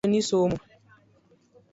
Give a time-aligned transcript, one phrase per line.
[0.03, 0.57] Amor kawinjo nisomo